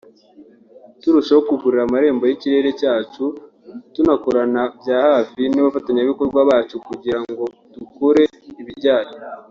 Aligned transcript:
turushaho 1.01 1.41
kugurura 1.49 1.81
amarembo 1.87 2.23
y’ikirere 2.25 2.69
cyacu 2.79 3.23
tunakorana 3.93 4.61
bya 4.79 4.97
hafi 5.07 5.41
n’abafatanyabikorwa 5.51 6.39
bacu 6.49 6.75
kugira 6.87 7.19
ngo 7.29 7.43
dukore 7.73 8.23
ibijyanye 8.61 9.15